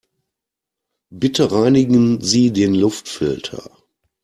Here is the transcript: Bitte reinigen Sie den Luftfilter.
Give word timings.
Bitte 1.13 1.51
reinigen 1.51 2.21
Sie 2.21 2.51
den 2.51 2.73
Luftfilter. 2.73 3.69